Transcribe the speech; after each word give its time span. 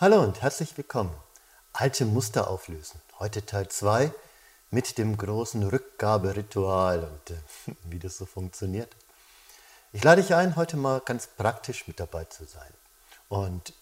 Hallo 0.00 0.22
und 0.22 0.42
herzlich 0.42 0.76
willkommen. 0.76 1.12
Alte 1.72 2.04
Muster 2.04 2.48
auflösen. 2.48 3.00
Heute 3.18 3.44
Teil 3.44 3.66
2 3.66 4.12
mit 4.70 4.96
dem 4.96 5.16
großen 5.16 5.64
Rückgaberitual 5.64 7.02
und 7.02 7.30
äh, 7.32 7.74
wie 7.90 7.98
das 7.98 8.16
so 8.16 8.24
funktioniert. 8.24 8.94
Ich 9.92 10.04
lade 10.04 10.22
dich 10.22 10.36
ein, 10.36 10.54
heute 10.54 10.76
mal 10.76 11.00
ganz 11.00 11.26
praktisch 11.26 11.88
mit 11.88 11.98
dabei 11.98 12.26
zu 12.26 12.44
sein 12.44 12.72
und 13.28 13.72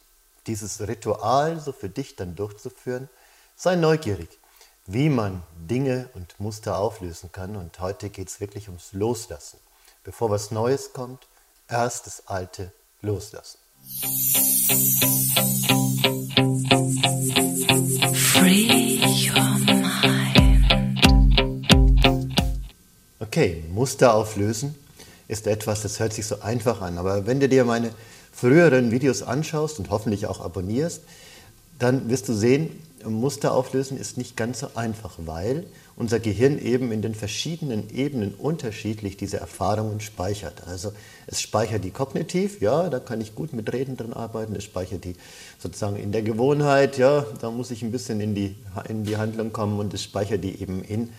dieses 0.46 0.80
Ritual 0.80 1.60
so 1.60 1.72
für 1.72 1.90
dich 1.90 2.16
dann 2.16 2.34
durchzuführen. 2.34 3.10
Sei 3.54 3.76
neugierig, 3.76 4.38
wie 4.86 5.10
man 5.10 5.42
Dinge 5.54 6.08
und 6.14 6.40
Muster 6.40 6.78
auflösen 6.78 7.30
kann 7.30 7.56
und 7.56 7.78
heute 7.80 8.08
geht 8.08 8.28
es 8.28 8.40
wirklich 8.40 8.68
ums 8.68 8.94
Loslassen. 8.94 9.58
Bevor 10.02 10.30
was 10.30 10.50
Neues 10.50 10.94
kommt, 10.94 11.26
erst 11.68 12.06
das 12.06 12.26
Alte 12.26 12.72
loslassen. 13.02 13.58
Okay, 23.36 23.62
Muster 23.70 24.14
auflösen 24.14 24.74
ist 25.28 25.46
etwas, 25.46 25.82
das 25.82 26.00
hört 26.00 26.14
sich 26.14 26.24
so 26.24 26.40
einfach 26.40 26.80
an. 26.80 26.96
Aber 26.96 27.26
wenn 27.26 27.38
du 27.38 27.50
dir 27.50 27.66
meine 27.66 27.90
früheren 28.32 28.90
Videos 28.90 29.22
anschaust 29.22 29.78
und 29.78 29.90
hoffentlich 29.90 30.24
auch 30.24 30.40
abonnierst, 30.40 31.02
dann 31.78 32.08
wirst 32.08 32.30
du 32.30 32.32
sehen, 32.32 32.70
Muster 33.04 33.52
auflösen 33.52 33.98
ist 33.98 34.16
nicht 34.16 34.38
ganz 34.38 34.60
so 34.60 34.68
einfach, 34.74 35.18
weil 35.18 35.66
unser 35.96 36.18
Gehirn 36.18 36.58
eben 36.58 36.92
in 36.92 37.02
den 37.02 37.14
verschiedenen 37.14 37.94
Ebenen 37.94 38.32
unterschiedlich 38.32 39.18
diese 39.18 39.36
Erfahrungen 39.36 40.00
speichert. 40.00 40.66
Also 40.66 40.94
es 41.26 41.42
speichert 41.42 41.84
die 41.84 41.90
kognitiv, 41.90 42.62
ja, 42.62 42.88
da 42.88 43.00
kann 43.00 43.20
ich 43.20 43.34
gut 43.34 43.52
mit 43.52 43.70
Reden 43.70 43.98
drin 43.98 44.14
arbeiten, 44.14 44.56
es 44.56 44.64
speichert 44.64 45.04
die 45.04 45.14
sozusagen 45.58 45.96
in 45.96 46.10
der 46.10 46.22
Gewohnheit, 46.22 46.96
ja, 46.96 47.26
da 47.42 47.50
muss 47.50 47.70
ich 47.70 47.82
ein 47.82 47.92
bisschen 47.92 48.18
in 48.22 48.34
die, 48.34 48.56
in 48.88 49.04
die 49.04 49.18
Handlung 49.18 49.52
kommen 49.52 49.78
und 49.78 49.92
es 49.92 50.02
speichert 50.02 50.42
die 50.42 50.58
eben 50.58 50.82
in 50.82 51.10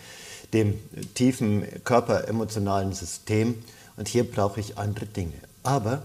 dem 0.52 0.78
tiefen 1.14 1.66
körperemotionalen 1.84 2.92
System 2.92 3.56
und 3.96 4.08
hier 4.08 4.24
brauche 4.24 4.60
ich 4.60 4.78
andere 4.78 5.06
Dinge. 5.06 5.34
Aber 5.62 6.02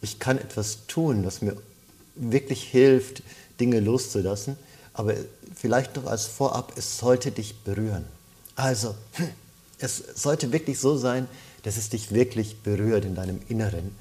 ich 0.00 0.18
kann 0.18 0.38
etwas 0.38 0.86
tun, 0.86 1.24
was 1.26 1.42
mir 1.42 1.56
wirklich 2.14 2.62
hilft, 2.64 3.22
Dinge 3.60 3.80
loszulassen, 3.80 4.56
aber 4.94 5.14
vielleicht 5.54 5.96
noch 5.96 6.06
als 6.06 6.26
Vorab, 6.26 6.72
es 6.76 6.98
sollte 6.98 7.30
dich 7.30 7.56
berühren. 7.64 8.04
Also, 8.54 8.94
es 9.78 10.02
sollte 10.14 10.52
wirklich 10.52 10.78
so 10.80 10.96
sein, 10.96 11.28
dass 11.62 11.76
es 11.76 11.90
dich 11.90 12.12
wirklich 12.12 12.62
berührt 12.62 13.04
in 13.04 13.14
deinem 13.14 13.40
Inneren, 13.48 13.94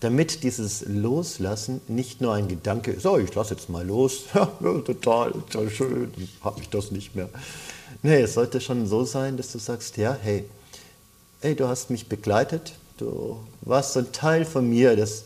damit 0.00 0.44
dieses 0.44 0.84
Loslassen 0.86 1.80
nicht 1.88 2.20
nur 2.20 2.34
ein 2.34 2.48
Gedanke 2.48 2.92
ist, 2.92 3.06
oh, 3.06 3.18
ich 3.18 3.34
lasse 3.34 3.54
jetzt 3.54 3.68
mal 3.68 3.86
los, 3.86 4.24
total, 4.32 5.32
total 5.32 5.70
schön, 5.70 6.12
habe 6.42 6.60
ich 6.60 6.68
das 6.68 6.90
nicht 6.92 7.16
mehr. 7.16 7.28
Nee, 8.02 8.20
es 8.22 8.34
sollte 8.34 8.60
schon 8.60 8.86
so 8.86 9.04
sein, 9.04 9.36
dass 9.36 9.50
du 9.50 9.58
sagst, 9.58 9.96
ja, 9.96 10.16
hey, 10.22 10.44
hey, 11.40 11.56
du 11.56 11.66
hast 11.66 11.90
mich 11.90 12.08
begleitet, 12.08 12.74
du 12.98 13.38
warst 13.62 13.94
so 13.94 14.00
ein 14.00 14.12
Teil 14.12 14.44
von 14.44 14.68
mir, 14.68 14.94
das 14.94 15.24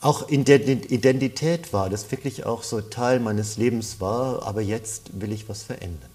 auch 0.00 0.28
in 0.28 0.44
der 0.44 0.60
Identität 0.68 1.72
war, 1.72 1.88
das 1.88 2.10
wirklich 2.12 2.44
auch 2.44 2.62
so 2.62 2.80
Teil 2.80 3.20
meines 3.20 3.56
Lebens 3.56 4.00
war, 4.00 4.46
aber 4.46 4.60
jetzt 4.60 5.18
will 5.20 5.32
ich 5.32 5.48
was 5.48 5.62
verändern. 5.62 6.10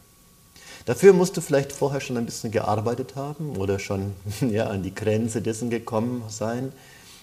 Dafür 0.89 1.13
musst 1.13 1.37
du 1.37 1.41
vielleicht 1.41 1.71
vorher 1.71 2.01
schon 2.01 2.17
ein 2.17 2.25
bisschen 2.25 2.49
gearbeitet 2.49 3.15
haben 3.15 3.57
oder 3.57 3.77
schon 3.77 4.15
ja, 4.41 4.65
an 4.65 4.81
die 4.81 4.95
Grenze 4.95 5.39
dessen 5.39 5.69
gekommen 5.69 6.23
sein, 6.29 6.73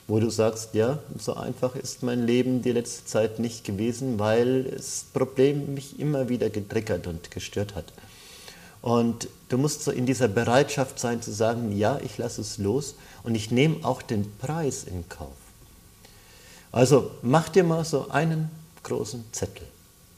wo 0.07 0.21
du 0.21 0.31
sagst, 0.31 0.75
ja, 0.75 1.01
so 1.19 1.35
einfach 1.35 1.75
ist 1.75 2.05
mein 2.05 2.25
Leben 2.25 2.63
die 2.63 2.71
letzte 2.71 3.07
Zeit 3.07 3.41
nicht 3.41 3.65
gewesen, 3.65 4.21
weil 4.21 4.63
das 4.63 5.07
Problem 5.13 5.75
mich 5.75 5.99
immer 5.99 6.29
wieder 6.29 6.49
getriggert 6.49 7.09
und 7.09 7.33
gestört 7.33 7.75
hat. 7.75 7.93
Und 8.83 9.27
du 9.49 9.59
musst 9.59 9.83
so 9.83 9.91
in 9.91 10.07
dieser 10.07 10.29
Bereitschaft 10.29 11.01
sein 11.01 11.21
zu 11.21 11.33
sagen, 11.33 11.77
ja, 11.77 11.99
ich 12.05 12.19
lasse 12.19 12.43
es 12.43 12.59
los 12.59 12.95
und 13.25 13.35
ich 13.35 13.51
nehme 13.51 13.85
auch 13.85 14.01
den 14.01 14.33
Preis 14.39 14.85
in 14.85 15.09
Kauf. 15.09 15.35
Also 16.71 17.11
mach 17.21 17.49
dir 17.49 17.65
mal 17.65 17.85
so 17.85 18.11
einen 18.11 18.49
großen 18.85 19.25
Zettel. 19.33 19.67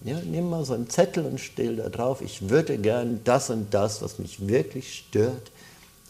Ja, 0.03 0.21
nimm 0.21 0.49
mal 0.49 0.65
so 0.65 0.75
einen 0.75 0.89
Zettel 0.89 1.27
und 1.27 1.41
stell 1.41 1.77
da 1.77 1.89
drauf, 1.89 2.21
ich 2.21 2.49
würde 2.49 2.79
gern 2.79 3.21
das 3.25 3.51
und 3.51 3.75
das, 3.75 4.01
was 4.01 4.19
mich 4.19 4.47
wirklich 4.47 4.99
stört, 4.99 5.51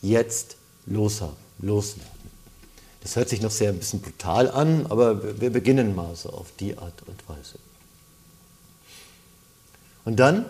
jetzt 0.02 0.56
loshaben, 0.86 1.36
loswerden. 1.58 2.18
Das 3.00 3.16
hört 3.16 3.28
sich 3.28 3.40
noch 3.40 3.50
sehr 3.50 3.70
ein 3.70 3.78
bisschen 3.78 4.00
brutal 4.00 4.50
an, 4.50 4.86
aber 4.88 5.40
wir 5.40 5.50
beginnen 5.50 5.94
mal 5.94 6.14
so 6.16 6.30
auf 6.30 6.48
die 6.60 6.76
Art 6.76 7.02
und 7.06 7.28
Weise. 7.28 7.58
Und 10.04 10.16
dann 10.16 10.46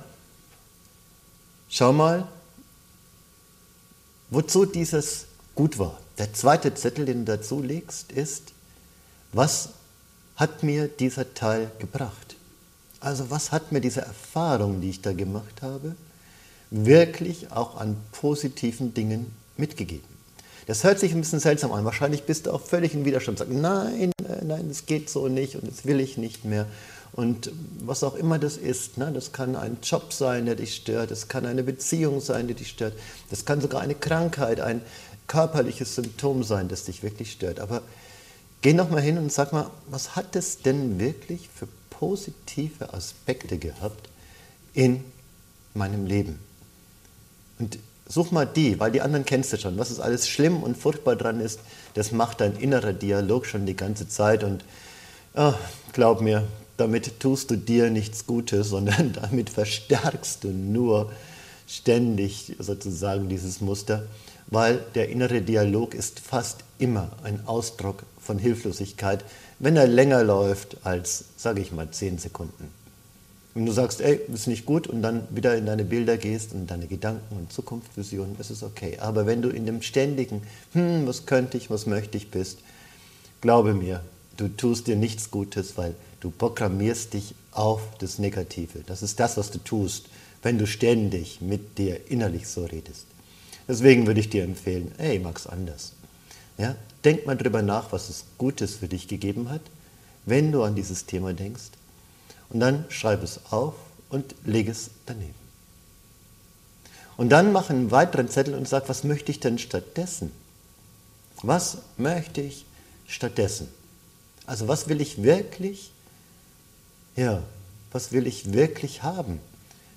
schau 1.69 1.93
mal, 1.93 2.27
wozu 4.31 4.65
dieses 4.65 5.27
gut 5.55 5.79
war. 5.79 5.99
Der 6.19 6.33
zweite 6.33 6.75
Zettel, 6.75 7.05
den 7.05 7.25
du 7.25 7.37
dazu 7.37 7.63
legst, 7.63 8.11
ist, 8.13 8.53
was 9.33 9.71
hat 10.37 10.63
mir 10.63 10.89
dieser 10.89 11.35
Teil 11.35 11.71
gebracht? 11.79 12.28
Also 13.01 13.31
was 13.31 13.53
hat 13.53 13.73
mir 13.73 13.81
diese 13.81 14.01
Erfahrung, 14.01 14.81
die 14.81 14.91
ich 14.91 15.03
da 15.03 15.13
gemacht 15.13 15.63
habe, 15.63 15.95
wirklich 16.71 17.53
auch 17.53 17.77
an 17.77 17.97
positiven 18.13 18.95
Dingen 18.95 19.33
mitgegeben? 19.57 20.07
Das 20.67 20.85
hört 20.85 20.99
sich 20.99 21.13
ein 21.13 21.21
bisschen 21.21 21.41
seltsam 21.41 21.73
an. 21.73 21.85
Wahrscheinlich 21.85 22.25
bist 22.25 22.47
du 22.47 22.53
auch 22.53 22.61
völlig 22.61 22.93
in 22.93 23.05
Widerstand. 23.05 23.39
Sagst, 23.39 23.55
nein, 23.55 24.13
äh, 24.29 24.45
nein, 24.45 24.69
es 24.71 24.85
geht 24.85 25.09
so 25.09 25.29
nicht 25.29 25.55
und 25.55 25.67
das 25.67 25.87
will 25.87 26.01
ich 26.01 26.19
nicht 26.19 26.45
mehr. 26.45 26.67
Und 27.13 27.51
was 27.81 28.05
auch 28.05 28.15
immer 28.15 28.39
das 28.39 28.59
ist, 28.59 28.99
ne, 28.99 29.11
das 29.13 29.33
kann 29.33 29.57
ein 29.57 29.79
Job 29.83 30.13
sein, 30.13 30.45
der 30.45 30.57
dich 30.57 30.75
stört, 30.75 31.11
das 31.11 31.29
kann 31.29 31.47
eine 31.47 31.63
Beziehung 31.63 32.21
sein, 32.21 32.49
die 32.49 32.55
dich 32.55 32.69
stört, 32.69 32.93
das 33.31 33.47
kann 33.47 33.63
sogar 33.63 33.81
eine 33.81 33.95
Krankheit, 33.95 34.61
ein 34.61 34.83
körperliches 35.27 35.95
Symptom 35.95 36.43
sein, 36.43 36.69
das 36.69 36.85
dich 36.85 37.03
wirklich 37.03 37.33
stört. 37.33 37.61
Aber 37.61 37.83
Geh 38.61 38.73
nochmal 38.73 39.03
hin 39.03 39.19
und 39.19 39.33
sag 39.33 39.53
mal, 39.53 39.71
was 39.89 40.17
hat 40.17 40.35
es 40.35 40.59
denn 40.59 40.99
wirklich 40.99 41.49
für 41.49 41.69
positive 41.99 42.93
Aspekte 42.95 43.59
gehabt 43.59 44.09
in 44.75 45.05
meinem 45.75 46.07
Leben? 46.07 46.39
Und 47.59 47.79
such 48.09 48.31
mal 48.31 48.47
die, 48.47 48.81
weil 48.81 48.91
die 48.91 49.01
anderen 49.01 49.25
kennst 49.25 49.53
du 49.53 49.59
schon. 49.59 49.79
Was 49.79 49.91
ist 49.91 50.01
alles 50.01 50.29
schlimm 50.29 50.63
und 50.63 50.77
furchtbar 50.77 51.17
dran 51.17 51.41
ist, 51.41 51.61
das 51.95 52.13
macht 52.13 52.41
dein 52.41 52.57
innerer 52.57 52.93
Dialog 52.93 53.47
schon 53.47 53.67
die 53.67 53.77
ganze 53.77 54.09
Zeit. 54.09 54.45
Und 54.45 54.65
oh, 55.35 55.55
glaub 55.93 56.21
mir, 56.21 56.45
damit 56.77 57.21
tust 57.21 57.51
du 57.51 57.57
dir 57.57 57.91
nichts 57.91 58.27
Gutes, 58.27 58.69
sondern 58.71 59.13
damit 59.13 59.51
verstärkst 59.51 60.45
du 60.45 60.49
nur 60.49 61.13
ständig 61.67 62.57
sozusagen 62.59 63.29
dieses 63.29 63.61
Muster, 63.61 64.07
weil 64.51 64.85
der 64.95 65.09
innere 65.09 65.43
Dialog 65.43 65.95
ist 65.95 66.21
fast 66.21 66.65
immer 66.79 67.11
ein 67.23 67.47
Ausdruck 67.47 68.05
von 68.21 68.39
Hilflosigkeit, 68.39 69.25
wenn 69.59 69.77
er 69.77 69.87
länger 69.87 70.23
läuft 70.23 70.79
als, 70.85 71.25
sage 71.37 71.61
ich 71.61 71.73
mal, 71.73 71.91
zehn 71.91 72.19
Sekunden. 72.19 72.71
Wenn 73.55 73.67
du 73.67 73.73
sagst, 73.73 74.01
ey, 74.01 74.21
ist 74.33 74.47
nicht 74.47 74.67
gut 74.67 74.87
und 74.87 75.03
dann 75.03 75.27
wieder 75.31 75.57
in 75.57 75.67
deine 75.67 75.85
Bilder 75.85 76.17
gehst 76.17 76.53
und 76.53 76.71
deine 76.71 76.87
Gedanken 76.87 77.37
und 77.37 77.53
Zukunftsvisionen, 77.53 78.37
ist 78.39 78.51
es 78.51 78.63
okay. 78.63 78.99
Aber 79.01 79.27
wenn 79.27 79.43
du 79.43 79.49
in 79.49 79.67
dem 79.67 79.83
ständigen, 79.83 80.43
hm, 80.73 81.07
was 81.07 81.27
könnte 81.27 81.57
ich, 81.57 81.69
was 81.69 81.87
möchte 81.87 82.17
ich 82.17 82.31
bist, 82.31 82.59
glaube 83.41 83.75
mir, 83.75 84.03
du 84.37 84.49
tust 84.49 84.87
dir 84.87 84.97
nichts 84.97 85.31
Gutes, 85.31 85.77
weil 85.77 85.95
du 86.21 86.31
programmierst 86.31 87.15
dich 87.15 87.35
auf 87.51 87.81
das 87.99 88.19
Negative. 88.19 88.81
Das 88.87 89.03
ist 89.03 89.19
das, 89.19 89.37
was 89.37 89.51
du 89.51 89.59
tust, 89.59 90.07
wenn 90.43 90.59
du 90.59 90.67
ständig 90.67 91.41
mit 91.41 91.79
dir 91.79 92.11
innerlich 92.11 92.47
so 92.47 92.65
redest. 92.65 93.07
Deswegen 93.69 94.07
würde 94.07 94.21
ich 94.21 94.31
dir 94.31 94.45
empfehlen, 94.45 94.93
ey, 94.99 95.19
mach's 95.19 95.47
anders. 95.47 95.93
Ja? 96.57 96.75
Denk 97.05 97.27
mal 97.27 97.37
drüber 97.37 97.63
nach, 97.63 97.93
was 97.93 98.09
es 98.09 98.25
Gutes 98.39 98.77
für 98.77 98.89
dich 98.89 99.07
gegeben 99.07 99.51
hat, 99.51 99.61
wenn 100.25 100.51
du 100.51 100.63
an 100.63 100.75
dieses 100.75 101.07
Thema 101.07 101.35
denkst. 101.35 101.71
Und 102.49 102.61
dann 102.61 102.87
schreib 102.89 103.23
es 103.23 103.41
auf 103.51 103.75
und 104.09 104.35
leg 104.45 104.69
es 104.69 104.91
daneben. 105.07 105.35
Und 107.19 107.31
dann 107.31 107.53
mach 107.53 107.69
einen 107.69 107.91
weiteren 107.91 108.29
Zettel 108.29 108.55
und 108.55 108.69
sag, 108.69 108.89
was 108.89 109.05
möchte 109.05 109.31
ich 109.31 109.41
denn 109.41 109.59
stattdessen? 109.59 110.33
Was 111.43 111.79
möchte 111.97 112.41
ich 112.41 112.65
stattdessen? 113.07 113.69
Also 114.47 114.67
was 114.67 114.89
will 114.89 115.01
ich 115.01 115.23
wirklich, 115.23 115.93
ja, 117.17 117.43
was 117.93 118.13
will 118.13 118.27
ich 118.27 118.53
wirklich 118.53 119.03
haben? 119.03 119.41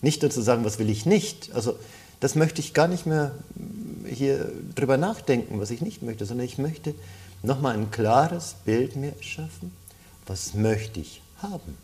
Nicht 0.01 0.23
nur 0.23 0.31
zu 0.31 0.41
sagen, 0.41 0.65
was 0.65 0.79
will 0.79 0.89
ich 0.89 1.05
nicht. 1.05 1.51
Also 1.53 1.77
das 2.21 2.35
möchte 2.35 2.61
ich 2.61 2.73
gar 2.73 2.87
nicht 2.87 3.05
mehr 3.05 3.35
hier 4.05 4.51
drüber 4.75 4.95
nachdenken, 4.95 5.59
was 5.59 5.71
ich 5.71 5.81
nicht 5.81 6.03
möchte, 6.03 6.25
sondern 6.25 6.45
ich 6.45 6.57
möchte 6.57 6.95
nochmal 7.43 7.75
ein 7.75 7.91
klares 7.91 8.55
Bild 8.63 8.95
mir 8.95 9.13
schaffen, 9.19 9.73
was 10.27 10.53
möchte 10.53 10.99
ich 10.99 11.21
haben. 11.41 11.77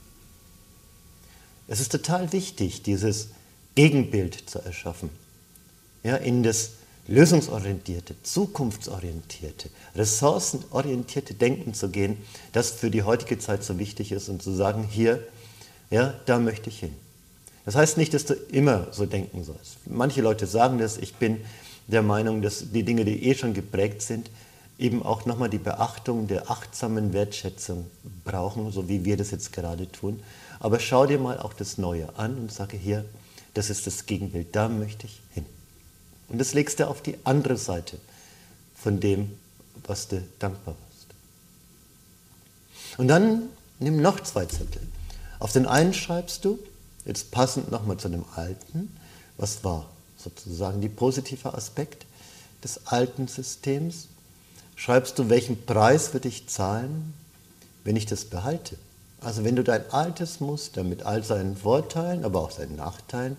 Es 1.68 1.80
ist 1.80 1.92
total 1.92 2.31
wichtig, 2.31 2.84
dieses 2.84 3.30
Gegenbild 3.75 4.50
zu 4.50 4.60
erschaffen, 4.60 5.10
ja, 6.04 6.16
in 6.16 6.44
das 6.44 6.72
lösungsorientierte, 7.07 8.16
zukunftsorientierte, 8.22 9.69
ressourcenorientierte 9.95 11.34
Denken 11.34 11.74
zu 11.74 11.89
gehen, 11.89 12.18
das 12.54 12.72
für 12.72 12.92
die 12.92 13.04
heutige 13.04 13.39
Zeit 13.39 13.63
so 13.63 13.80
wichtig 13.80 14.12
ist 14.12 14.30
und 14.30 14.44
zu 14.44 14.51
sagen, 14.51 14.84
hier, 14.84 15.25
ja, 15.89 16.13
da 16.25 16.38
möchte 16.38 16.69
ich 16.69 16.80
hin. 16.80 16.94
Das 17.68 17.75
heißt 17.75 17.98
nicht, 17.98 18.14
dass 18.14 18.24
du 18.24 18.34
immer 18.34 18.88
so 18.94 19.06
denken 19.06 19.44
sollst. 19.44 19.75
Manche 19.88 20.22
Leute 20.22 20.48
sagen 20.48 20.78
das, 20.78 20.96
ich 20.96 21.16
bin 21.16 21.42
der 21.88 22.02
Meinung, 22.02 22.42
dass 22.42 22.72
die 22.72 22.84
Dinge, 22.84 23.04
die 23.04 23.25
eh 23.25 23.36
schon 23.36 23.54
geprägt 23.54 24.02
sind, 24.02 24.31
eben 24.80 25.04
auch 25.04 25.25
nochmal 25.25 25.50
die 25.50 25.58
Beachtung 25.58 26.30
der 26.30 26.50
achtsamen 26.50 27.12
Wertschätzung 27.12 27.88
brauchen, 28.24 28.72
so 28.72 28.88
wie 28.88 29.04
wir 29.04 29.18
das 29.18 29.31
jetzt 29.31 29.52
gerade 29.52 29.92
tun. 29.92 30.24
Aber 30.62 30.80
schau 30.80 31.08
dir 31.08 31.19
mal 31.19 31.40
auch 31.40 31.52
das 31.52 31.78
Neue 31.78 32.08
an 32.18 32.38
und 32.38 32.54
sage 32.54 32.78
hier, 32.78 33.04
das 33.54 33.70
ist 33.70 33.86
das 33.86 34.06
Gegenbild, 34.06 34.56
da 34.56 34.70
möchte 34.70 35.06
ich 35.06 35.20
hin. 35.34 35.46
Und 36.30 36.38
das 36.38 36.54
legst 36.54 36.80
du 36.80 36.88
auf 36.88 37.02
die 37.02 37.18
andere 37.25 37.58
Seite 37.58 37.98
von 38.78 39.02
dem, 39.02 39.38
was 39.86 40.08
du 40.08 40.24
dankbar 40.40 40.75
warst. 40.88 41.08
Und 42.98 43.10
dann 43.10 43.50
nimm 43.80 44.02
noch 44.02 44.22
zwei 44.22 44.46
Zettel. 44.46 44.84
Auf 45.40 45.52
den 45.52 45.66
einen 45.66 45.94
schreibst 45.94 46.46
du, 46.46 46.60
jetzt 47.07 47.31
passend 47.31 47.71
nochmal 47.71 47.98
zu 47.98 48.09
dem 48.09 48.25
alten, 48.36 48.95
was 49.38 49.63
war 49.63 49.89
sozusagen 50.18 50.81
die 50.81 50.89
positive 50.89 51.54
Aspekt 51.54 52.06
des 52.63 52.88
alten 52.88 53.27
Systems, 53.27 54.07
schreibst 54.75 55.18
du, 55.18 55.30
welchen 55.30 55.65
Preis 55.65 56.13
würde 56.13 56.27
ich 56.27 56.48
zahlen, 56.48 57.13
wenn 57.83 57.95
ich 57.95 58.06
das 58.06 58.25
behalte. 58.25 58.75
Also 59.21 59.44
wenn 59.44 59.56
du 59.56 59.63
dein 59.63 59.89
altes 59.92 60.39
Muster 60.39 60.83
mit 60.83 61.04
all 61.04 61.24
seinen 61.24 61.56
Vorteilen, 61.56 62.25
aber 62.25 62.42
auch 62.42 62.51
seinen 62.51 62.75
Nachteilen 62.75 63.38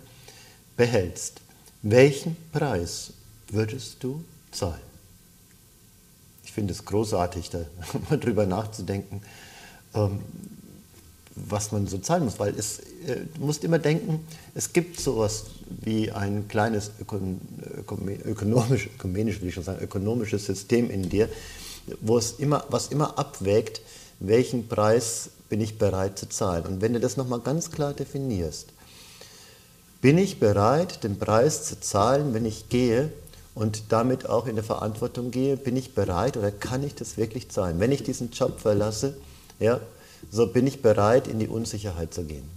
behältst, 0.76 1.40
welchen 1.82 2.36
Preis 2.52 3.12
würdest 3.48 4.02
du 4.02 4.24
zahlen? 4.50 4.80
Ich 6.44 6.52
finde 6.52 6.72
es 6.72 6.84
großartig, 6.84 7.50
da 7.50 7.60
mal 8.10 8.18
drüber 8.18 8.46
nachzudenken, 8.46 9.22
ähm, 9.94 10.20
was 11.48 11.72
man 11.72 11.86
so 11.86 11.98
zahlen 11.98 12.24
muss, 12.24 12.38
weil 12.38 12.54
es, 12.56 12.78
äh, 13.06 13.26
du 13.34 13.46
musst 13.46 13.64
immer 13.64 13.78
denken, 13.78 14.26
es 14.54 14.72
gibt 14.72 15.00
sowas 15.00 15.44
wie 15.68 16.10
ein 16.10 16.48
kleines 16.48 16.90
ökon, 17.00 17.40
ökonomisch, 18.24 18.88
ökumenisch, 18.94 19.40
will 19.40 19.48
ich 19.48 19.54
schon 19.54 19.64
sagen, 19.64 19.82
ökonomisches 19.82 20.46
System 20.46 20.90
in 20.90 21.08
dir, 21.08 21.28
wo 22.00 22.18
es 22.18 22.32
immer, 22.32 22.64
was 22.70 22.88
immer 22.88 23.18
abwägt, 23.18 23.80
welchen 24.20 24.68
Preis 24.68 25.30
bin 25.48 25.60
ich 25.60 25.78
bereit 25.78 26.18
zu 26.18 26.28
zahlen. 26.28 26.66
Und 26.66 26.80
wenn 26.80 26.92
du 26.92 27.00
das 27.00 27.16
nochmal 27.16 27.40
ganz 27.40 27.70
klar 27.70 27.94
definierst, 27.94 28.68
bin 30.00 30.18
ich 30.18 30.38
bereit, 30.38 31.02
den 31.02 31.18
Preis 31.18 31.64
zu 31.64 31.80
zahlen, 31.80 32.34
wenn 32.34 32.44
ich 32.44 32.68
gehe 32.68 33.10
und 33.54 33.84
damit 33.90 34.28
auch 34.28 34.46
in 34.46 34.54
der 34.54 34.64
Verantwortung 34.64 35.30
gehe? 35.30 35.56
Bin 35.56 35.76
ich 35.76 35.94
bereit 35.94 36.36
oder 36.36 36.52
kann 36.52 36.84
ich 36.84 36.94
das 36.94 37.16
wirklich 37.16 37.48
zahlen? 37.48 37.80
Wenn 37.80 37.90
ich 37.90 38.02
diesen 38.04 38.30
Job 38.30 38.60
verlasse, 38.60 39.16
ja, 39.58 39.80
so 40.30 40.46
bin 40.46 40.66
ich 40.66 40.82
bereit, 40.82 41.28
in 41.28 41.38
die 41.38 41.48
Unsicherheit 41.48 42.12
zu 42.12 42.24
gehen. 42.24 42.48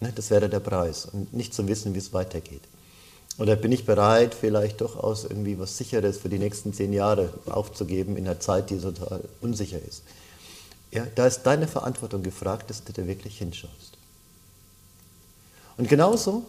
Ne, 0.00 0.12
das 0.14 0.30
wäre 0.30 0.48
der 0.48 0.60
Preis 0.60 1.06
und 1.06 1.32
nicht 1.32 1.52
zu 1.54 1.66
wissen, 1.68 1.94
wie 1.94 1.98
es 1.98 2.12
weitergeht. 2.12 2.62
Oder 3.38 3.56
bin 3.56 3.72
ich 3.72 3.86
bereit, 3.86 4.34
vielleicht 4.34 4.80
durchaus 4.80 5.24
irgendwie 5.24 5.58
was 5.58 5.76
Sicheres 5.76 6.18
für 6.18 6.28
die 6.28 6.38
nächsten 6.38 6.72
zehn 6.72 6.92
Jahre 6.92 7.30
aufzugeben 7.46 8.16
in 8.16 8.26
einer 8.26 8.40
Zeit, 8.40 8.70
die 8.70 8.78
total 8.78 9.22
unsicher 9.40 9.78
ist? 9.86 10.02
Ja, 10.90 11.06
da 11.14 11.26
ist 11.26 11.42
deine 11.44 11.68
Verantwortung 11.68 12.22
gefragt, 12.22 12.68
dass 12.68 12.84
du 12.84 12.92
da 12.92 13.06
wirklich 13.06 13.38
hinschaust. 13.38 13.96
Und 15.76 15.88
genauso 15.88 16.42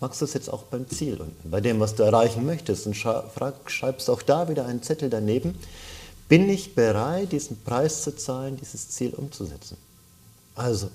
machst 0.00 0.20
du 0.20 0.24
es 0.24 0.34
jetzt 0.34 0.48
auch 0.48 0.64
beim 0.64 0.88
Ziel 0.88 1.20
unten, 1.20 1.50
bei 1.50 1.60
dem, 1.60 1.78
was 1.78 1.94
du 1.94 2.02
erreichen 2.02 2.44
möchtest. 2.44 2.86
Und 2.86 2.96
schreibst 2.96 4.10
auch 4.10 4.22
da 4.22 4.48
wieder 4.48 4.66
einen 4.66 4.82
Zettel 4.82 5.10
daneben. 5.10 5.56
Bin 6.28 6.48
ich 6.48 6.74
bereit, 6.74 7.32
diesen 7.32 7.62
Preis 7.62 8.02
zu 8.02 8.16
zahlen, 8.16 8.56
dieses 8.56 8.88
Ziel 8.88 9.14
umzusetzen? 9.14 9.76
Also, 10.54 10.90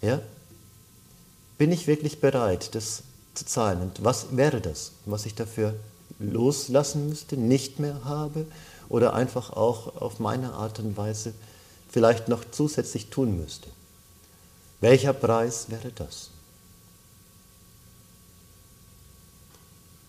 ja, 0.00 0.20
bin 1.58 1.70
ich 1.72 1.86
wirklich 1.86 2.20
bereit, 2.20 2.74
das 2.74 3.02
zu 3.34 3.44
zahlen? 3.44 3.82
Und 3.82 4.04
was 4.04 4.36
wäre 4.36 4.60
das, 4.60 4.92
was 5.04 5.26
ich 5.26 5.34
dafür 5.34 5.74
loslassen 6.18 7.08
müsste, 7.08 7.36
nicht 7.36 7.78
mehr 7.78 8.04
habe 8.04 8.46
oder 8.88 9.14
einfach 9.14 9.50
auch 9.50 9.96
auf 10.00 10.18
meine 10.18 10.52
Art 10.54 10.78
und 10.78 10.96
Weise 10.96 11.34
vielleicht 11.90 12.28
noch 12.28 12.44
zusätzlich 12.50 13.10
tun 13.10 13.36
müsste? 13.36 13.68
Welcher 14.80 15.12
Preis 15.12 15.70
wäre 15.70 15.92
das? 15.94 16.30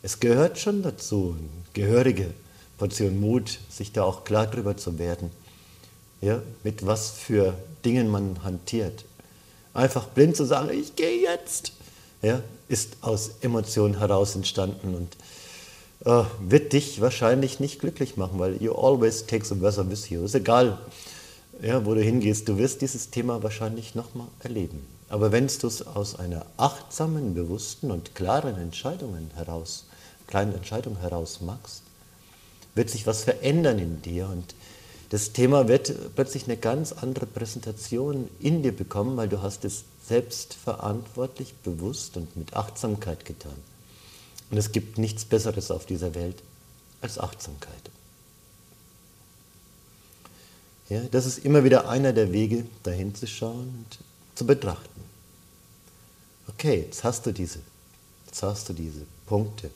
Es 0.01 0.19
gehört 0.19 0.59
schon 0.59 0.81
dazu, 0.81 1.35
eine 1.37 1.47
gehörige 1.73 2.33
Portion 2.83 3.17
Mut, 3.17 3.59
sich 3.69 3.93
da 3.93 4.03
auch 4.03 4.25
klar 4.25 4.45
drüber 4.45 4.75
zu 4.75 4.99
werden, 4.99 5.31
ja, 6.19 6.41
mit 6.65 6.85
was 6.85 7.11
für 7.11 7.53
Dingen 7.85 8.09
man 8.09 8.43
hantiert. 8.43 9.05
Einfach 9.73 10.07
blind 10.07 10.35
zu 10.35 10.43
sagen, 10.43 10.69
ich 10.77 10.97
gehe 10.97 11.21
jetzt, 11.21 11.71
ja, 12.21 12.41
ist 12.67 12.97
aus 12.99 13.35
Emotionen 13.39 13.99
heraus 13.99 14.35
entstanden 14.35 14.95
und 14.95 15.15
äh, 16.05 16.25
wird 16.41 16.73
dich 16.73 16.99
wahrscheinlich 16.99 17.61
nicht 17.61 17.79
glücklich 17.79 18.17
machen, 18.17 18.37
weil 18.37 18.61
you 18.61 18.73
always 18.73 19.25
take 19.25 19.45
the 19.45 19.61
weather 19.61 19.89
with 19.89 20.09
you. 20.09 20.25
Ist 20.25 20.35
egal, 20.35 20.77
ja, 21.61 21.85
wo 21.85 21.93
du 21.93 22.01
hingehst, 22.01 22.49
du 22.49 22.57
wirst 22.57 22.81
dieses 22.81 23.11
Thema 23.11 23.41
wahrscheinlich 23.43 23.95
nochmal 23.95 24.27
erleben. 24.41 24.85
Aber 25.07 25.31
wenn 25.31 25.47
du 25.47 25.67
es 25.67 25.87
aus 25.87 26.19
einer 26.19 26.45
achtsamen, 26.57 27.33
bewussten 27.33 27.91
und 27.91 28.13
klaren 28.13 28.57
Entscheidungen 28.57 29.31
heraus 29.35 29.85
kleinen 30.27 30.53
Entscheidung 30.53 30.97
heraus 30.99 31.39
machst, 31.39 31.83
wird 32.75 32.89
sich 32.89 33.05
was 33.07 33.23
verändern 33.23 33.79
in 33.79 34.01
dir 34.01 34.27
und 34.29 34.55
das 35.13 35.31
Thema 35.31 35.67
wird 35.67 35.93
plötzlich 36.15 36.45
eine 36.45 36.57
ganz 36.57 36.91
andere 36.91 37.27
Präsentation 37.27 38.29
in 38.39 38.63
dir 38.63 38.71
bekommen, 38.71 39.15
weil 39.15 39.29
du 39.29 39.43
hast 39.43 39.63
es 39.63 39.83
selbstverantwortlich, 40.07 41.53
bewusst 41.63 42.17
und 42.17 42.35
mit 42.35 42.55
Achtsamkeit 42.55 43.23
getan. 43.23 43.53
Und 44.49 44.57
es 44.57 44.71
gibt 44.71 44.97
nichts 44.97 45.23
Besseres 45.23 45.69
auf 45.69 45.85
dieser 45.85 46.15
Welt 46.15 46.41
als 47.01 47.19
Achtsamkeit. 47.19 47.91
Ja, 50.89 51.01
das 51.11 51.27
ist 51.27 51.45
immer 51.45 51.63
wieder 51.63 51.89
einer 51.89 52.11
der 52.11 52.33
Wege, 52.33 52.65
dahin 52.81 53.13
zu 53.13 53.27
schauen 53.27 53.85
und 53.85 53.99
zu 54.33 54.47
betrachten. 54.47 55.01
Okay, 56.47 56.85
jetzt 56.87 57.03
hast 57.03 57.25
du 57.27 57.31
diese, 57.31 57.59
jetzt 58.25 58.41
hast 58.41 58.67
du 58.67 58.73
diese 58.73 59.05
Punkte. 59.27 59.69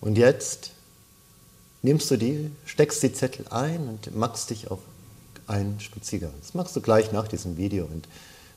Und 0.00 0.16
jetzt 0.16 0.72
nimmst 1.82 2.10
du 2.10 2.16
die, 2.16 2.50
steckst 2.64 3.02
die 3.02 3.12
Zettel 3.12 3.46
ein 3.48 3.88
und 3.88 4.14
machst 4.14 4.50
dich 4.50 4.70
auf 4.70 4.80
einen 5.46 5.80
Spaziergang. 5.80 6.32
Das 6.40 6.54
machst 6.54 6.76
du 6.76 6.80
gleich 6.80 7.12
nach 7.12 7.28
diesem 7.28 7.56
Video 7.56 7.84
und 7.84 8.06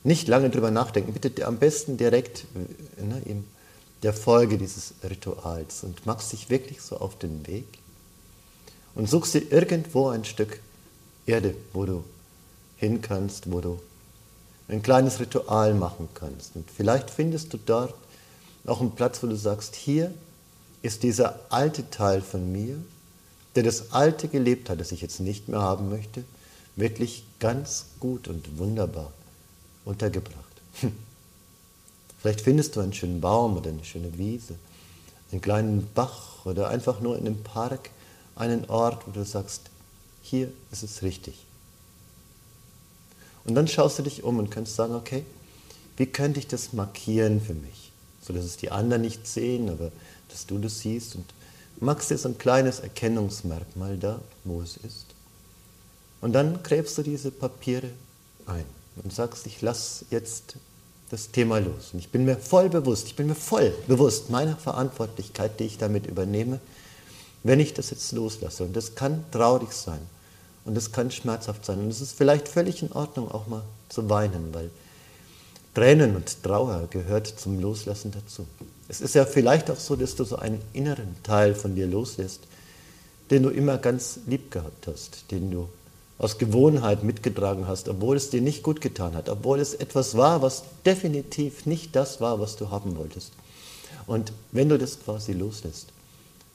nicht 0.04 0.28
lange 0.28 0.50
drüber 0.50 0.70
nachdenken. 0.70 1.12
Bitte 1.12 1.46
am 1.46 1.58
besten 1.58 1.96
direkt 1.96 2.46
ne, 2.54 3.20
in 3.24 3.44
der 4.02 4.12
Folge 4.12 4.58
dieses 4.58 4.94
Rituals 5.02 5.82
und 5.82 6.04
machst 6.06 6.32
dich 6.32 6.50
wirklich 6.50 6.82
so 6.82 6.98
auf 6.98 7.18
den 7.18 7.46
Weg 7.46 7.66
und 8.94 9.08
suchst 9.08 9.34
dir 9.34 9.50
irgendwo 9.50 10.08
ein 10.08 10.24
Stück 10.24 10.60
Erde, 11.26 11.54
wo 11.72 11.86
du 11.86 12.04
hin 12.76 13.00
kannst, 13.00 13.50
wo 13.50 13.60
du 13.60 13.80
ein 14.68 14.82
kleines 14.82 15.20
Ritual 15.20 15.74
machen 15.74 16.08
kannst. 16.14 16.54
Und 16.54 16.70
vielleicht 16.70 17.10
findest 17.10 17.52
du 17.52 17.58
dort 17.58 17.94
auch 18.66 18.80
einen 18.80 18.94
Platz, 18.94 19.22
wo 19.22 19.26
du 19.26 19.36
sagst, 19.36 19.74
hier 19.74 20.12
ist 20.82 21.02
dieser 21.02 21.40
alte 21.48 21.88
Teil 21.90 22.20
von 22.20 22.52
mir, 22.52 22.76
der 23.54 23.62
das 23.62 23.92
Alte 23.92 24.28
gelebt 24.28 24.68
hat, 24.68 24.80
das 24.80 24.92
ich 24.92 25.00
jetzt 25.00 25.20
nicht 25.20 25.48
mehr 25.48 25.60
haben 25.60 25.90
möchte, 25.90 26.24
wirklich 26.76 27.24
ganz 27.38 27.86
gut 28.00 28.28
und 28.28 28.58
wunderbar 28.58 29.12
untergebracht. 29.84 30.38
Hm. 30.80 30.92
Vielleicht 32.20 32.40
findest 32.40 32.74
du 32.74 32.80
einen 32.80 32.94
schönen 32.94 33.20
Baum 33.20 33.56
oder 33.56 33.70
eine 33.70 33.84
schöne 33.84 34.16
Wiese, 34.18 34.54
einen 35.30 35.40
kleinen 35.40 35.88
Bach 35.94 36.46
oder 36.46 36.68
einfach 36.68 37.00
nur 37.00 37.18
in 37.18 37.26
einem 37.26 37.42
Park 37.42 37.90
einen 38.36 38.64
Ort, 38.70 39.06
wo 39.06 39.10
du 39.10 39.24
sagst, 39.24 39.62
hier 40.22 40.50
ist 40.72 40.82
es 40.82 41.02
richtig. 41.02 41.34
Und 43.44 43.54
dann 43.54 43.68
schaust 43.68 43.98
du 43.98 44.02
dich 44.02 44.24
um 44.24 44.38
und 44.38 44.50
kannst 44.50 44.74
sagen, 44.74 44.94
okay, 44.94 45.24
wie 45.96 46.06
könnte 46.06 46.40
ich 46.40 46.48
das 46.48 46.72
markieren 46.72 47.40
für 47.40 47.54
mich, 47.54 47.92
sodass 48.22 48.44
es 48.44 48.56
die 48.56 48.70
anderen 48.70 49.02
nicht 49.02 49.26
sehen, 49.26 49.68
aber 49.68 49.92
dass 50.28 50.46
du 50.46 50.58
das 50.58 50.80
siehst 50.80 51.14
und 51.14 51.26
machst 51.80 52.10
dir 52.10 52.18
so 52.18 52.28
ein 52.28 52.38
kleines 52.38 52.80
Erkennungsmerkmal 52.80 53.96
da, 53.98 54.20
wo 54.44 54.60
es 54.60 54.76
ist. 54.76 55.06
Und 56.20 56.32
dann 56.32 56.62
gräbst 56.62 56.96
du 56.96 57.02
diese 57.02 57.30
Papiere 57.30 57.90
ein 58.46 58.64
und 59.02 59.12
sagst, 59.12 59.46
ich 59.46 59.60
lasse 59.60 60.04
jetzt 60.10 60.56
das 61.10 61.30
Thema 61.30 61.58
los. 61.58 61.90
Und 61.92 61.98
ich 61.98 62.10
bin 62.10 62.24
mir 62.24 62.36
voll 62.36 62.68
bewusst, 62.68 63.06
ich 63.06 63.16
bin 63.16 63.26
mir 63.26 63.34
voll 63.34 63.74
bewusst 63.86 64.30
meiner 64.30 64.56
Verantwortlichkeit, 64.56 65.60
die 65.60 65.64
ich 65.64 65.78
damit 65.78 66.06
übernehme, 66.06 66.60
wenn 67.42 67.60
ich 67.60 67.74
das 67.74 67.90
jetzt 67.90 68.12
loslasse. 68.12 68.64
Und 68.64 68.74
das 68.74 68.94
kann 68.94 69.24
traurig 69.30 69.72
sein 69.72 70.00
und 70.64 70.74
das 70.74 70.92
kann 70.92 71.10
schmerzhaft 71.10 71.64
sein. 71.64 71.78
Und 71.78 71.88
es 71.88 72.00
ist 72.00 72.16
vielleicht 72.16 72.48
völlig 72.48 72.82
in 72.82 72.92
Ordnung, 72.92 73.30
auch 73.30 73.46
mal 73.46 73.62
zu 73.88 74.08
weinen, 74.08 74.54
weil 74.54 74.70
Tränen 75.74 76.16
und 76.16 76.42
Trauer 76.42 76.86
gehört 76.88 77.26
zum 77.26 77.60
Loslassen 77.60 78.12
dazu. 78.12 78.46
Es 78.88 79.00
ist 79.00 79.14
ja 79.14 79.24
vielleicht 79.24 79.70
auch 79.70 79.78
so, 79.78 79.96
dass 79.96 80.14
du 80.14 80.24
so 80.24 80.36
einen 80.36 80.60
inneren 80.72 81.16
Teil 81.22 81.54
von 81.54 81.74
dir 81.74 81.86
loslässt, 81.86 82.40
den 83.30 83.42
du 83.42 83.48
immer 83.48 83.78
ganz 83.78 84.20
lieb 84.26 84.50
gehabt 84.50 84.86
hast, 84.86 85.30
den 85.30 85.50
du 85.50 85.68
aus 86.18 86.38
Gewohnheit 86.38 87.02
mitgetragen 87.02 87.66
hast, 87.66 87.88
obwohl 87.88 88.16
es 88.16 88.30
dir 88.30 88.40
nicht 88.40 88.62
gut 88.62 88.80
getan 88.80 89.14
hat, 89.14 89.28
obwohl 89.28 89.58
es 89.58 89.74
etwas 89.74 90.16
war, 90.16 90.42
was 90.42 90.62
definitiv 90.86 91.66
nicht 91.66 91.96
das 91.96 92.20
war, 92.20 92.40
was 92.40 92.56
du 92.56 92.70
haben 92.70 92.96
wolltest. 92.96 93.32
Und 94.06 94.32
wenn 94.52 94.68
du 94.68 94.78
das 94.78 95.00
quasi 95.00 95.32
loslässt, 95.32 95.88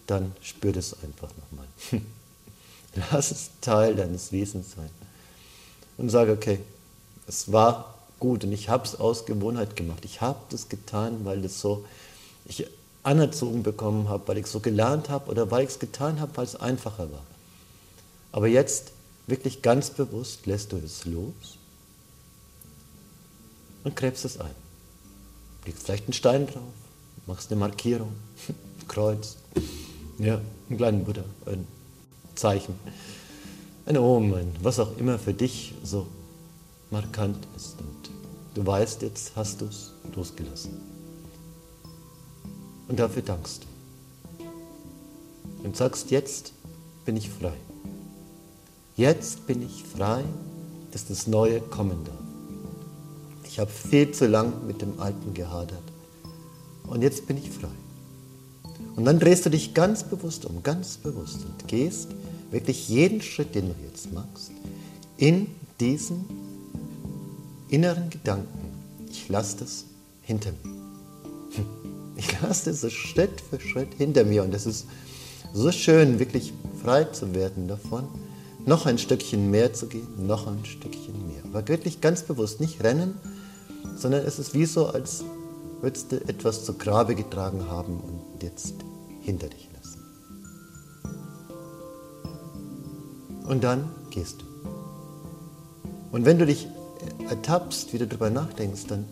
dann 0.07 0.33
spür 0.41 0.71
das 0.71 0.95
einfach 1.03 1.29
nochmal. 1.37 1.67
Lass 3.11 3.31
es 3.31 3.49
Teil 3.61 3.95
deines 3.95 4.31
Wesens 4.31 4.73
sein. 4.75 4.89
Und 5.97 6.09
sage, 6.09 6.31
okay, 6.31 6.59
es 7.27 7.51
war 7.51 7.95
gut 8.19 8.43
und 8.43 8.51
ich 8.51 8.69
habe 8.69 8.85
es 8.85 8.99
aus 8.99 9.25
Gewohnheit 9.25 9.75
gemacht. 9.75 10.03
Ich 10.05 10.21
habe 10.21 10.39
das 10.49 10.69
getan, 10.69 11.25
weil 11.25 11.41
das 11.41 11.59
so, 11.59 11.85
ich 12.49 12.67
anerzogen 13.03 13.63
bekommen 13.63 14.09
habe, 14.09 14.27
weil 14.27 14.39
ich 14.39 14.47
so 14.47 14.59
gelernt 14.59 15.09
habe 15.09 15.29
oder 15.31 15.49
weil 15.51 15.63
ich 15.63 15.69
es 15.69 15.79
getan 15.79 16.19
habe, 16.19 16.35
weil 16.35 16.45
es 16.45 16.55
einfacher 16.55 17.11
war. 17.11 17.23
Aber 18.31 18.47
jetzt 18.47 18.91
wirklich 19.27 19.61
ganz 19.61 19.89
bewusst 19.91 20.45
lässt 20.45 20.71
du 20.71 20.77
es 20.77 21.05
los 21.05 21.57
und 23.83 23.95
gräbst 23.95 24.25
es 24.25 24.39
ein. 24.39 24.53
Legst 25.65 25.83
vielleicht 25.83 26.05
einen 26.05 26.13
Stein 26.13 26.47
drauf, 26.47 26.73
machst 27.27 27.51
eine 27.51 27.59
Markierung, 27.59 28.11
ein 28.47 28.55
Kreuz, 28.87 29.37
ja, 30.17 30.41
einen 30.69 30.77
kleinen 30.77 31.03
Buddha, 31.05 31.23
ein 31.45 31.67
Zeichen, 32.35 32.75
ein 33.85 33.97
Omen, 33.97 34.55
was 34.61 34.79
auch 34.79 34.97
immer 34.97 35.19
für 35.19 35.33
dich 35.33 35.73
so 35.83 36.07
markant 36.91 37.37
ist. 37.55 37.75
Und 37.79 38.09
du 38.55 38.65
weißt, 38.65 39.01
jetzt 39.03 39.33
hast 39.35 39.61
du 39.61 39.65
es 39.65 39.91
losgelassen. 40.15 40.98
Und 42.89 42.99
dafür 42.99 43.21
dankst 43.21 43.63
du. 43.63 45.63
Und 45.63 45.77
sagst, 45.77 46.11
jetzt 46.11 46.51
bin 47.05 47.15
ich 47.15 47.29
frei. 47.29 47.53
Jetzt 48.97 49.47
bin 49.47 49.61
ich 49.61 49.83
frei, 49.83 50.23
dass 50.91 51.07
das 51.07 51.27
Neue 51.27 51.61
kommen 51.61 52.03
darf. 52.03 52.15
Ich 53.45 53.59
habe 53.59 53.69
viel 53.69 54.11
zu 54.11 54.27
lang 54.27 54.67
mit 54.67 54.81
dem 54.81 54.99
Alten 54.99 55.33
gehadert. 55.33 55.83
Und 56.87 57.01
jetzt 57.01 57.27
bin 57.27 57.37
ich 57.37 57.49
frei. 57.49 57.69
Und 58.95 59.05
dann 59.05 59.19
drehst 59.19 59.45
du 59.45 59.49
dich 59.49 59.73
ganz 59.73 60.03
bewusst 60.03 60.45
um, 60.45 60.63
ganz 60.63 60.97
bewusst 60.97 61.45
und 61.45 61.67
gehst 61.67 62.09
wirklich 62.51 62.89
jeden 62.89 63.21
Schritt, 63.21 63.55
den 63.55 63.69
du 63.69 63.75
jetzt 63.85 64.11
machst, 64.11 64.51
in 65.17 65.47
diesen 65.79 66.25
inneren 67.69 68.09
Gedanken. 68.09 68.59
Ich 69.09 69.29
lasse 69.29 69.57
das 69.57 69.85
hinter 70.21 70.51
mir. 70.63 70.79
Ich 72.19 72.41
lasse 72.41 72.69
das 72.69 72.81
so 72.81 72.89
Schritt 72.89 73.39
für 73.39 73.61
Schritt 73.61 73.93
hinter 73.97 74.25
mir. 74.25 74.43
Und 74.43 74.53
es 74.53 74.65
ist 74.65 74.87
so 75.53 75.71
schön, 75.71 76.19
wirklich 76.19 76.51
frei 76.83 77.05
zu 77.05 77.33
werden 77.33 77.69
davon 77.69 78.07
noch 78.65 78.85
ein 78.85 78.97
Stückchen 78.97 79.49
mehr 79.49 79.73
zu 79.73 79.87
gehen, 79.87 80.27
noch 80.27 80.45
ein 80.45 80.65
Stückchen 80.65 81.27
mehr. 81.27 81.41
Aber 81.45 81.65
wirklich 81.69 82.01
ganz 82.01 82.23
bewusst 82.23 82.59
nicht 82.59 82.83
rennen, 82.83 83.15
sondern 83.95 84.25
es 84.25 84.37
ist 84.37 84.53
wie 84.53 84.65
so, 84.65 84.87
als 84.87 85.23
würdest 85.79 86.11
du 86.11 86.17
etwas 86.17 86.65
zu 86.65 86.73
Grabe 86.73 87.15
getragen 87.15 87.69
haben 87.69 88.01
und 88.01 88.43
jetzt 88.43 88.73
hinter 89.21 89.47
dich 89.47 89.69
lassen. 89.73 90.01
Und 93.47 93.63
dann 93.63 93.89
gehst 94.09 94.41
du. 94.41 94.45
Und 96.11 96.25
wenn 96.25 96.37
du 96.37 96.45
dich 96.45 96.67
ertappst, 97.29 97.93
wie 97.93 97.97
du 97.97 98.07
darüber 98.07 98.29
nachdenkst, 98.29 98.87
dann 98.87 99.05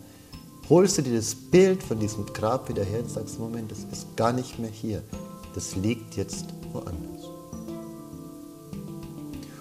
holst 0.70 0.98
du 0.98 1.02
dir 1.02 1.16
das 1.16 1.34
Bild 1.34 1.82
von 1.82 2.00
diesem 2.00 2.26
Grab 2.26 2.70
wieder 2.70 2.84
her 2.84 3.00
und 3.00 3.10
sagst, 3.10 3.40
Moment, 3.40 3.72
das 3.72 3.80
ist 3.92 4.16
gar 4.16 4.34
nicht 4.34 4.60
mehr 4.60 4.70
hier. 4.70 5.02
Das 5.56 5.76
liegt 5.76 6.16
jetzt 6.16 6.46
woanders. 6.72 7.30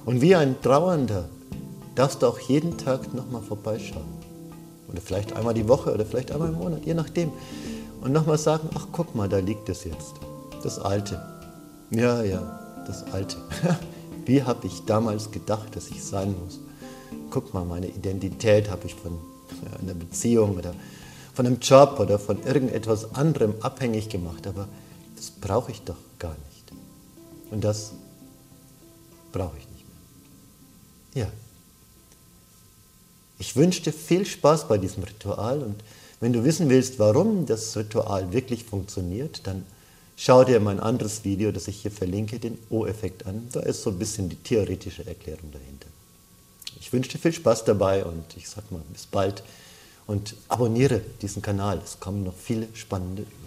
Und 0.04 0.20
wie 0.20 0.34
ein 0.34 0.60
Trauernder 0.62 1.28
darfst 1.94 2.22
du 2.22 2.26
auch 2.26 2.38
jeden 2.38 2.76
Tag 2.76 3.12
nochmal 3.14 3.42
vorbeischauen. 3.42 4.16
Oder 4.88 5.00
vielleicht 5.00 5.32
einmal 5.32 5.54
die 5.54 5.68
Woche 5.68 5.92
oder 5.92 6.06
vielleicht 6.06 6.30
einmal 6.30 6.50
im 6.50 6.56
Monat, 6.56 6.84
je 6.84 6.94
nachdem. 6.94 7.32
Und 8.02 8.12
nochmal 8.12 8.38
sagen, 8.38 8.68
ach 8.74 8.86
guck 8.92 9.14
mal, 9.14 9.28
da 9.28 9.38
liegt 9.38 9.68
es 9.68 9.84
jetzt. 9.84 10.14
Das 10.62 10.78
Alte. 10.78 11.20
Ja, 11.90 12.22
ja, 12.22 12.84
das 12.86 13.04
Alte. 13.12 13.36
Wie 14.26 14.42
habe 14.42 14.66
ich 14.66 14.84
damals 14.84 15.30
gedacht, 15.30 15.74
dass 15.74 15.88
ich 15.88 16.04
sein 16.04 16.34
muss? 16.44 16.60
Guck 17.30 17.54
mal, 17.54 17.64
meine 17.64 17.86
Identität 17.88 18.70
habe 18.70 18.86
ich 18.86 18.94
von 18.94 19.18
einer 19.80 19.94
Beziehung 19.94 20.56
oder 20.56 20.74
von 21.34 21.46
einem 21.46 21.60
Job 21.60 21.98
oder 22.00 22.18
von 22.18 22.42
irgendetwas 22.44 23.14
anderem 23.14 23.54
abhängig 23.60 24.08
gemacht. 24.08 24.46
Aber 24.46 24.68
das 25.16 25.30
brauche 25.30 25.70
ich 25.72 25.82
doch 25.82 25.96
gar 26.18 26.36
nicht. 26.50 26.72
Und 27.50 27.62
das 27.62 27.92
brauche 29.32 29.56
ich 29.58 29.68
nicht. 29.68 29.84
Ja. 31.14 31.30
Ich 33.38 33.54
wünsche 33.54 33.82
dir 33.82 33.92
viel 33.92 34.24
Spaß 34.24 34.66
bei 34.68 34.78
diesem 34.78 35.02
Ritual 35.02 35.62
und 35.62 35.82
wenn 36.20 36.32
du 36.32 36.44
wissen 36.44 36.70
willst, 36.70 36.98
warum 36.98 37.44
das 37.44 37.76
Ritual 37.76 38.32
wirklich 38.32 38.64
funktioniert, 38.64 39.46
dann 39.46 39.66
schau 40.16 40.44
dir 40.44 40.60
mein 40.60 40.80
anderes 40.80 41.24
Video, 41.24 41.52
das 41.52 41.68
ich 41.68 41.82
hier 41.82 41.90
verlinke, 41.90 42.38
den 42.38 42.56
O-Effekt 42.70 43.26
an. 43.26 43.48
Da 43.52 43.60
ist 43.60 43.82
so 43.82 43.90
ein 43.90 43.98
bisschen 43.98 44.30
die 44.30 44.36
theoretische 44.36 45.06
Erklärung 45.06 45.52
dahinter. 45.52 45.88
Ich 46.80 46.92
wünsche 46.92 47.10
dir 47.10 47.18
viel 47.18 47.32
Spaß 47.32 47.64
dabei 47.64 48.04
und 48.04 48.24
ich 48.36 48.48
sag 48.48 48.70
mal 48.70 48.82
bis 48.92 49.06
bald 49.06 49.42
und 50.06 50.34
abonniere 50.48 51.00
diesen 51.22 51.42
Kanal. 51.42 51.80
Es 51.82 51.98
kommen 52.00 52.24
noch 52.24 52.34
viele 52.36 52.68
spannende 52.74 53.22
Übungen. 53.22 53.46